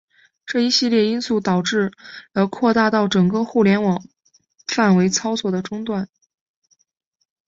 [0.47, 1.91] 这一系列因素导致
[2.33, 4.03] 了扩大到整个互联网
[4.65, 6.09] 范围操作的中断。